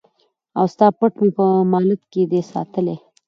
او 0.57 0.65
ستا 0.73 0.87
پت 0.97 1.13
مي 1.21 1.29
په 1.37 1.45
مالت 1.71 2.01
کي 2.11 2.21
دی 2.31 2.41
ساتلی 2.51 2.97